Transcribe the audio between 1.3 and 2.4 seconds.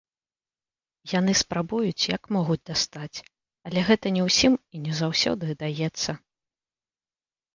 спрабуюць як